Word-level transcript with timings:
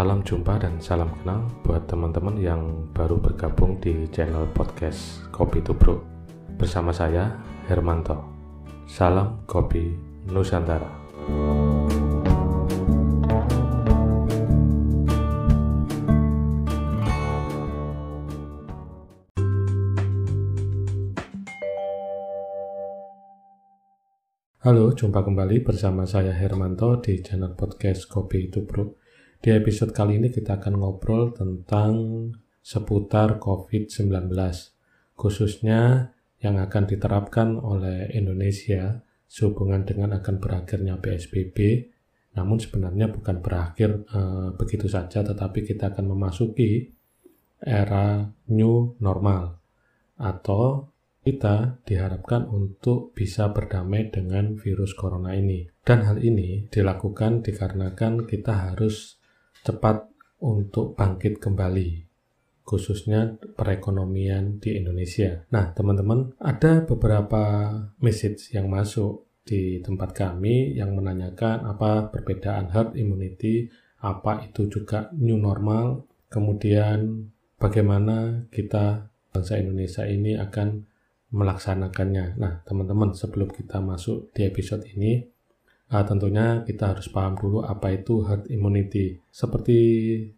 Salam 0.00 0.24
jumpa 0.24 0.56
dan 0.56 0.80
salam 0.80 1.12
kenal 1.20 1.44
buat 1.60 1.84
teman-teman 1.84 2.40
yang 2.40 2.88
baru 2.96 3.20
bergabung 3.20 3.76
di 3.84 4.08
channel 4.08 4.48
podcast 4.56 5.28
Kopi 5.28 5.60
Tubruk 5.60 6.00
bersama 6.56 6.88
saya 6.88 7.36
Hermanto. 7.68 8.16
Salam 8.88 9.44
Kopi 9.44 9.92
Nusantara. 10.24 10.88
Halo, 24.64 24.96
jumpa 24.96 25.20
kembali 25.20 25.60
bersama 25.60 26.08
saya 26.08 26.32
Hermanto 26.32 26.96
di 27.04 27.20
channel 27.20 27.52
podcast 27.52 28.08
Kopi 28.08 28.48
Tubruk. 28.48 28.99
Di 29.40 29.56
episode 29.56 29.96
kali 29.96 30.20
ini 30.20 30.28
kita 30.28 30.60
akan 30.60 30.84
ngobrol 30.84 31.32
tentang 31.32 32.28
seputar 32.60 33.40
COVID-19, 33.40 34.28
khususnya 35.16 36.12
yang 36.44 36.60
akan 36.60 36.84
diterapkan 36.84 37.56
oleh 37.56 38.12
Indonesia 38.12 39.00
sehubungan 39.24 39.88
dengan 39.88 40.20
akan 40.20 40.44
berakhirnya 40.44 41.00
PSBB. 41.00 41.56
Namun 42.36 42.60
sebenarnya 42.60 43.08
bukan 43.08 43.40
berakhir 43.40 44.04
e, 44.12 44.20
begitu 44.60 44.92
saja, 44.92 45.24
tetapi 45.24 45.64
kita 45.64 45.88
akan 45.96 46.12
memasuki 46.12 46.92
era 47.64 48.28
new 48.52 48.92
normal 49.00 49.56
atau 50.20 50.92
kita 51.24 51.80
diharapkan 51.88 52.44
untuk 52.44 53.16
bisa 53.16 53.48
berdamai 53.56 54.12
dengan 54.12 54.52
virus 54.60 54.92
corona 54.92 55.32
ini. 55.32 55.64
Dan 55.80 56.04
hal 56.04 56.20
ini 56.20 56.68
dilakukan 56.68 57.40
dikarenakan 57.40 58.28
kita 58.28 58.68
harus 58.68 59.19
cepat 59.64 60.08
untuk 60.40 60.96
bangkit 60.96 61.36
kembali, 61.40 62.04
khususnya 62.64 63.36
perekonomian 63.58 64.62
di 64.62 64.80
Indonesia. 64.80 65.44
Nah, 65.52 65.72
teman-teman, 65.76 66.32
ada 66.40 66.84
beberapa 66.84 67.74
message 68.00 68.52
yang 68.56 68.72
masuk 68.72 69.28
di 69.44 69.82
tempat 69.82 70.14
kami 70.14 70.78
yang 70.78 70.94
menanyakan 70.94 71.66
apa 71.66 72.08
perbedaan 72.12 72.70
herd 72.70 72.94
immunity, 72.96 73.68
apa 74.00 74.46
itu 74.46 74.70
juga 74.70 75.12
new 75.16 75.36
normal, 75.36 76.06
kemudian 76.30 77.28
bagaimana 77.60 78.48
kita 78.48 79.10
bangsa 79.34 79.60
Indonesia 79.60 80.06
ini 80.08 80.38
akan 80.38 80.88
melaksanakannya. 81.30 82.38
Nah, 82.38 82.62
teman-teman, 82.66 83.14
sebelum 83.14 83.50
kita 83.50 83.78
masuk 83.78 84.34
di 84.34 84.46
episode 84.46 84.82
ini, 84.90 85.22
uh, 85.90 86.04
tentunya 86.06 86.62
kita 86.62 86.94
harus 86.94 87.10
paham 87.10 87.34
dulu 87.36 87.66
apa 87.66 87.92
itu 87.92 88.22
herd 88.24 88.46
immunity. 88.48 89.18
Seperti 89.28 89.78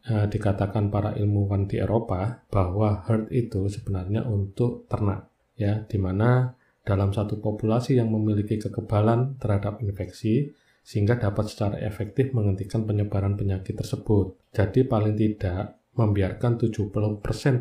uh, 0.08 0.26
dikatakan 0.26 0.88
para 0.88 1.14
ilmuwan 1.14 1.68
di 1.68 1.78
Eropa 1.78 2.42
bahwa 2.48 3.04
herd 3.06 3.28
itu 3.30 3.68
sebenarnya 3.68 4.24
untuk 4.26 4.88
ternak, 4.88 5.28
ya, 5.54 5.84
di 5.84 6.00
mana 6.00 6.56
dalam 6.82 7.14
satu 7.14 7.38
populasi 7.38 8.00
yang 8.00 8.10
memiliki 8.10 8.58
kekebalan 8.58 9.38
terhadap 9.38 9.78
infeksi 9.84 10.50
sehingga 10.82 11.14
dapat 11.14 11.46
secara 11.46 11.78
efektif 11.78 12.34
menghentikan 12.34 12.82
penyebaran 12.82 13.38
penyakit 13.38 13.78
tersebut. 13.78 14.34
Jadi 14.50 14.82
paling 14.82 15.14
tidak 15.14 15.78
membiarkan 15.94 16.58
70% 16.58 16.90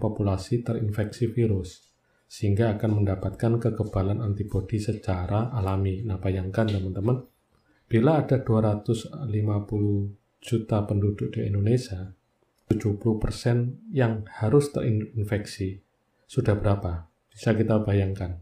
populasi 0.01 0.65
terinfeksi 0.65 1.29
virus 1.29 1.91
sehingga 2.31 2.71
akan 2.79 3.03
mendapatkan 3.03 3.59
kekebalan 3.59 4.23
antibodi 4.23 4.79
secara 4.79 5.51
alami. 5.51 5.99
Nah, 6.07 6.15
bayangkan 6.15 6.63
teman-teman, 6.63 7.27
Bila 7.91 8.23
ada 8.23 8.39
250 8.39 9.27
juta 10.39 10.77
penduduk 10.87 11.35
di 11.35 11.43
Indonesia, 11.43 12.15
70% 12.71 13.91
yang 13.91 14.23
harus 14.31 14.71
terinfeksi. 14.71 15.83
Sudah 16.23 16.55
berapa? 16.55 17.11
Bisa 17.27 17.51
kita 17.51 17.83
bayangkan. 17.83 18.39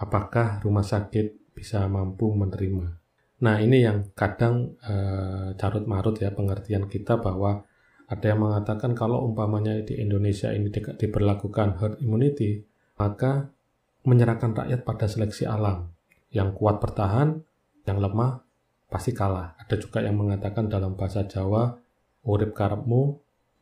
Apakah 0.00 0.64
rumah 0.64 0.80
sakit 0.80 1.52
bisa 1.52 1.84
mampu 1.92 2.32
menerima? 2.32 2.96
Nah, 3.44 3.60
ini 3.60 3.84
yang 3.84 4.16
kadang 4.16 4.80
eh, 4.80 5.52
carut 5.60 5.84
marut 5.84 6.16
ya 6.16 6.32
pengertian 6.32 6.88
kita 6.88 7.20
bahwa 7.20 7.60
ada 8.08 8.26
yang 8.32 8.40
mengatakan 8.40 8.96
kalau 8.96 9.28
umpamanya 9.28 9.76
di 9.84 10.00
Indonesia 10.00 10.56
ini 10.56 10.72
di, 10.72 10.80
diberlakukan 10.80 11.76
herd 11.76 11.96
immunity, 12.00 12.64
maka 12.96 13.44
menyerahkan 14.08 14.56
rakyat 14.56 14.88
pada 14.88 15.04
seleksi 15.04 15.44
alam. 15.44 15.92
Yang 16.32 16.56
kuat 16.56 16.80
bertahan, 16.80 17.44
yang 17.84 18.00
lemah 18.00 18.49
pasti 18.90 19.14
kalah. 19.14 19.54
Ada 19.56 19.78
juga 19.78 20.02
yang 20.02 20.18
mengatakan 20.18 20.66
dalam 20.66 20.98
bahasa 20.98 21.24
Jawa, 21.24 21.78
urip 22.26 22.52
karepmu, 22.52 23.16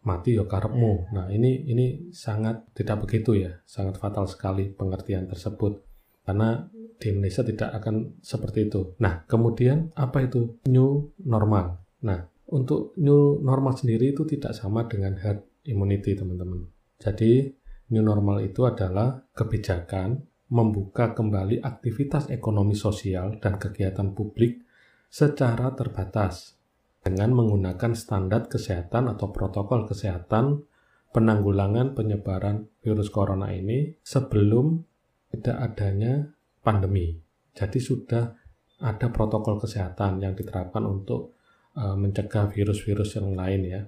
mati 0.09 0.34
yo 0.34 0.49
karepmu. 0.49 1.12
Nah, 1.12 1.28
ini 1.28 1.69
ini 1.69 2.09
sangat 2.11 2.72
tidak 2.72 3.05
begitu 3.05 3.37
ya, 3.37 3.61
sangat 3.69 4.00
fatal 4.00 4.25
sekali 4.25 4.72
pengertian 4.72 5.28
tersebut. 5.28 5.84
Karena 6.25 6.65
di 6.99 7.06
Indonesia 7.15 7.44
tidak 7.44 7.71
akan 7.78 8.19
seperti 8.25 8.67
itu. 8.67 8.97
Nah, 8.99 9.22
kemudian 9.28 9.93
apa 9.94 10.25
itu 10.25 10.59
new 10.67 11.15
normal? 11.22 11.78
Nah, 12.03 12.27
untuk 12.49 12.97
new 12.99 13.38
normal 13.44 13.77
sendiri 13.77 14.17
itu 14.17 14.25
tidak 14.25 14.56
sama 14.56 14.88
dengan 14.88 15.15
herd 15.21 15.44
immunity, 15.69 16.17
teman-teman. 16.17 16.67
Jadi, 16.99 17.47
new 17.94 18.03
normal 18.03 18.43
itu 18.43 18.67
adalah 18.67 19.21
kebijakan 19.37 20.21
membuka 20.49 21.12
kembali 21.12 21.61
aktivitas 21.61 22.33
ekonomi 22.33 22.72
sosial 22.72 23.37
dan 23.37 23.61
kegiatan 23.61 24.17
publik 24.17 24.65
secara 25.08 25.72
terbatas 25.72 26.56
dengan 27.00 27.32
menggunakan 27.32 27.96
standar 27.96 28.52
kesehatan 28.52 29.08
atau 29.08 29.32
protokol 29.32 29.88
kesehatan 29.88 30.69
penanggulangan 31.12 31.96
penyebaran 31.96 32.69
virus 32.84 33.08
corona 33.08 33.48
ini 33.50 33.96
sebelum 34.04 34.84
tidak 35.32 35.56
adanya 35.56 36.28
pandemi. 36.60 37.16
Jadi 37.56 37.78
sudah 37.80 38.24
ada 38.78 39.06
protokol 39.10 39.58
kesehatan 39.58 40.22
yang 40.22 40.36
diterapkan 40.36 40.84
untuk 40.86 41.34
uh, 41.75 41.96
mencegah 41.98 42.52
virus-virus 42.52 43.19
yang 43.19 43.34
lain 43.34 43.60
ya. 43.66 43.82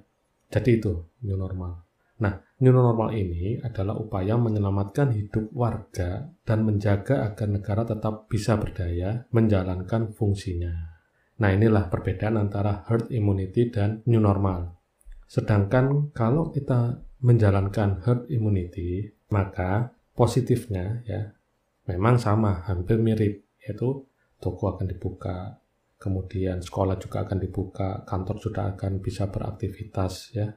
Jadi 0.51 0.83
itu 0.83 0.93
new 1.23 1.39
normal. 1.39 1.87
Nah, 2.21 2.37
new 2.61 2.75
normal 2.75 3.17
ini 3.17 3.57
adalah 3.63 3.97
upaya 3.97 4.37
menyelamatkan 4.37 5.15
hidup 5.15 5.49
warga 5.57 6.29
dan 6.45 6.67
menjaga 6.67 7.25
agar 7.31 7.49
negara 7.49 7.83
tetap 7.87 8.29
bisa 8.29 8.61
berdaya 8.61 9.25
menjalankan 9.33 10.13
fungsinya. 10.13 11.00
Nah, 11.41 11.57
inilah 11.57 11.89
perbedaan 11.89 12.37
antara 12.37 12.85
herd 12.85 13.09
immunity 13.09 13.73
dan 13.73 14.05
new 14.05 14.21
normal. 14.21 14.77
Sedangkan 15.25 16.13
kalau 16.13 16.53
kita 16.53 17.01
menjalankan 17.25 18.05
herd 18.05 18.29
immunity, 18.29 19.09
maka 19.33 19.97
positifnya 20.13 21.01
ya 21.09 21.33
memang 21.89 22.21
sama, 22.21 22.61
hampir 22.69 23.01
mirip, 23.01 23.41
yaitu 23.57 24.05
toko 24.37 24.77
akan 24.77 24.85
dibuka, 24.85 25.65
kemudian 25.97 26.61
sekolah 26.61 27.01
juga 27.01 27.25
akan 27.25 27.39
dibuka, 27.41 28.05
kantor 28.05 28.37
sudah 28.37 28.65
akan 28.77 29.01
bisa 29.01 29.33
beraktivitas 29.33 30.37
ya. 30.37 30.53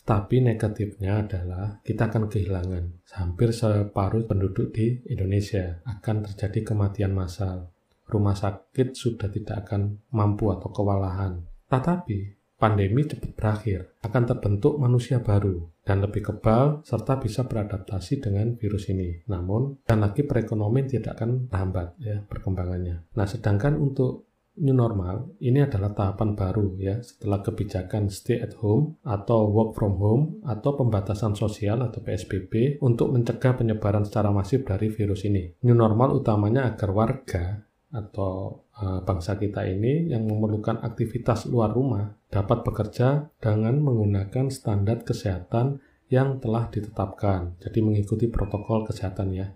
Tapi 0.00 0.40
negatifnya 0.40 1.24
adalah 1.24 1.80
kita 1.80 2.08
akan 2.08 2.28
kehilangan 2.28 2.84
hampir 3.20 3.52
separuh 3.52 4.24
penduduk 4.28 4.72
di 4.72 5.00
Indonesia 5.08 5.80
akan 5.84 6.24
terjadi 6.28 6.72
kematian 6.72 7.12
massal 7.12 7.68
rumah 8.10 8.34
sakit 8.34 8.92
sudah 8.92 9.30
tidak 9.30 9.66
akan 9.66 10.02
mampu 10.10 10.50
atau 10.50 10.68
kewalahan. 10.74 11.46
Tetapi 11.70 12.40
pandemi 12.60 13.08
cepat 13.08 13.32
berakhir, 13.32 13.96
akan 14.04 14.22
terbentuk 14.28 14.76
manusia 14.76 15.24
baru 15.24 15.64
dan 15.80 16.04
lebih 16.04 16.28
kebal 16.28 16.84
serta 16.84 17.16
bisa 17.16 17.48
beradaptasi 17.48 18.20
dengan 18.20 18.54
virus 18.60 18.92
ini. 18.92 19.24
Namun, 19.32 19.80
dan 19.88 20.04
lagi 20.04 20.28
perekonomian 20.28 20.86
tidak 20.86 21.16
akan 21.16 21.48
terhambat 21.48 21.96
ya 21.96 22.20
perkembangannya. 22.20 23.08
Nah, 23.16 23.24
sedangkan 23.24 23.80
untuk 23.80 24.28
new 24.60 24.76
normal 24.76 25.32
ini 25.40 25.64
adalah 25.64 25.96
tahapan 25.96 26.36
baru 26.36 26.76
ya 26.76 27.00
setelah 27.00 27.40
kebijakan 27.40 28.12
stay 28.12 28.42
at 28.44 28.52
home 28.60 29.00
atau 29.06 29.48
work 29.48 29.72
from 29.72 29.96
home 29.96 30.24
atau 30.44 30.76
pembatasan 30.76 31.32
sosial 31.32 31.80
atau 31.80 32.04
PSBB 32.04 32.82
untuk 32.84 33.14
mencegah 33.14 33.56
penyebaran 33.56 34.04
secara 34.04 34.28
masif 34.34 34.68
dari 34.68 34.92
virus 34.92 35.24
ini. 35.24 35.56
New 35.64 35.74
normal 35.74 36.12
utamanya 36.12 36.68
agar 36.68 36.90
warga 36.92 37.44
atau 37.90 38.62
uh, 38.78 39.02
bangsa 39.02 39.34
kita 39.34 39.66
ini 39.66 40.10
yang 40.14 40.22
memerlukan 40.22 40.78
aktivitas 40.78 41.50
luar 41.50 41.74
rumah 41.74 42.14
dapat 42.30 42.62
bekerja 42.62 43.34
dengan 43.42 43.82
menggunakan 43.82 44.46
standar 44.48 45.02
kesehatan 45.02 45.82
yang 46.10 46.38
telah 46.38 46.70
ditetapkan. 46.70 47.58
Jadi 47.58 47.78
mengikuti 47.82 48.30
protokol 48.30 48.86
kesehatan 48.86 49.34
ya. 49.34 49.50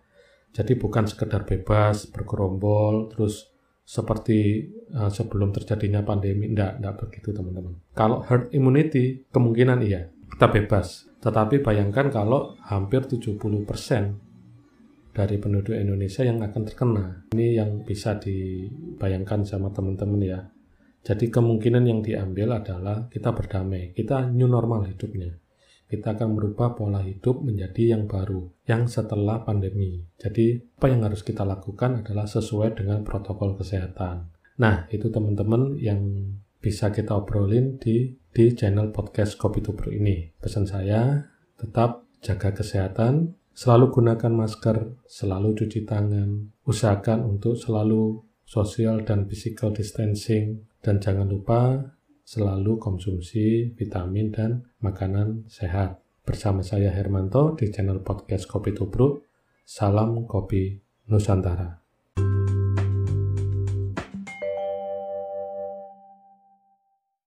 Jadi 0.55 0.79
bukan 0.79 1.07
sekedar 1.07 1.47
bebas 1.47 2.11
bergerombol 2.11 3.11
terus 3.11 3.51
seperti 3.85 4.71
uh, 4.95 5.11
sebelum 5.11 5.55
terjadinya 5.55 6.03
pandemi 6.03 6.51
enggak, 6.51 6.83
enggak 6.83 6.95
begitu 7.07 7.31
teman-teman. 7.31 7.79
Kalau 7.95 8.23
herd 8.27 8.51
immunity 8.51 9.27
kemungkinan 9.31 9.79
iya, 9.83 10.11
kita 10.35 10.51
bebas. 10.51 11.07
Tetapi 11.23 11.63
bayangkan 11.63 12.11
kalau 12.11 12.59
hampir 12.67 13.07
70% 13.07 13.39
dari 15.15 15.39
penduduk 15.39 15.79
Indonesia 15.79 16.27
yang 16.27 16.43
akan 16.43 16.63
terkena. 16.67 17.07
Ini 17.31 17.63
yang 17.63 17.71
bisa 17.87 18.19
dibayangkan 18.19 19.47
sama 19.47 19.71
teman-teman 19.71 20.21
ya. 20.21 20.41
Jadi 21.07 21.31
kemungkinan 21.31 21.85
yang 21.87 22.03
diambil 22.03 22.59
adalah 22.59 23.07
kita 23.07 23.31
berdamai, 23.31 23.95
kita 23.95 24.29
new 24.35 24.51
normal 24.51 24.91
hidupnya. 24.91 25.39
Kita 25.85 26.17
akan 26.19 26.35
merubah 26.35 26.75
pola 26.75 27.05
hidup 27.05 27.45
menjadi 27.45 27.95
yang 27.95 28.11
baru, 28.11 28.51
yang 28.67 28.91
setelah 28.91 29.47
pandemi. 29.47 30.03
Jadi 30.19 30.59
apa 30.81 30.91
yang 30.91 31.07
harus 31.07 31.23
kita 31.23 31.47
lakukan 31.47 32.03
adalah 32.03 32.27
sesuai 32.27 32.75
dengan 32.75 33.07
protokol 33.07 33.55
kesehatan. 33.55 34.33
Nah, 34.59 34.89
itu 34.91 35.13
teman-teman 35.13 35.77
yang 35.79 36.01
bisa 36.59 36.89
kita 36.89 37.13
obrolin 37.15 37.77
di 37.77 38.17
di 38.35 38.45
channel 38.57 38.91
podcast 38.91 39.37
Kopi 39.37 39.61
Tubruk 39.61 39.93
ini. 39.93 40.33
Pesan 40.41 40.65
saya, 40.65 41.21
tetap 41.61 42.09
jaga 42.25 42.57
kesehatan, 42.57 43.37
selalu 43.55 43.95
gunakan 43.95 44.33
masker, 44.35 45.07
selalu 45.07 45.55
cuci 45.55 45.87
tangan, 45.87 46.51
usahakan 46.67 47.23
untuk 47.23 47.55
selalu 47.55 48.19
social 48.43 49.07
dan 49.07 49.31
physical 49.31 49.71
distancing, 49.71 50.67
dan 50.83 50.99
jangan 50.99 51.31
lupa 51.31 51.81
selalu 52.27 52.77
konsumsi 52.83 53.73
vitamin 53.79 54.35
dan 54.35 54.51
makanan 54.83 55.47
sehat. 55.47 56.03
Bersama 56.25 56.67
saya 56.67 56.91
Hermanto 56.91 57.55
di 57.55 57.71
channel 57.71 58.01
podcast 58.03 58.51
Kopi 58.51 58.73
Tubruk. 58.73 59.23
Salam 59.65 60.29
Kopi 60.29 60.77
Nusantara. 61.09 61.84